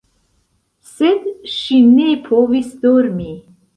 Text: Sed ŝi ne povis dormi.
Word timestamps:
Sed 0.91 1.27
ŝi 1.57 1.79
ne 1.91 2.09
povis 2.31 2.73
dormi. 2.87 3.29